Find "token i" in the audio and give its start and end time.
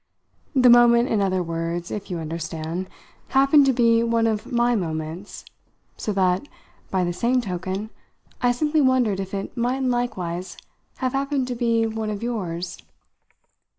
7.39-8.51